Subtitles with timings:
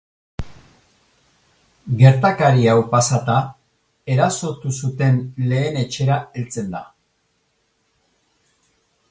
[1.99, 3.35] Gertakari hau pasata,
[4.15, 5.21] erasotu zuten
[5.53, 6.83] lehen etxera heltzen da.